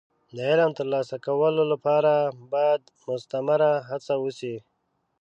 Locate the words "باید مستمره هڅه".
2.53-4.13